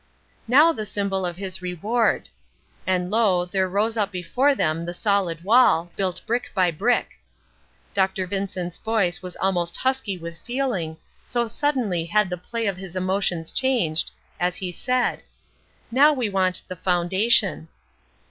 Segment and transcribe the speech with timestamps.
[0.47, 2.27] "Now the symbol of his reward,"
[2.87, 7.19] and lo, there rose up before them the solid wall, built brick by brick.
[7.93, 8.25] Dr.
[8.25, 13.51] Vincent's voice was almost husky with feeling, so suddenly had the play of his emotions
[13.51, 14.09] changed,
[14.39, 15.21] as he said:
[15.91, 17.67] "Now we want the foundation."